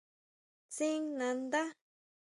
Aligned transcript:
Tsín 0.73 1.01
nandá. 1.19 1.63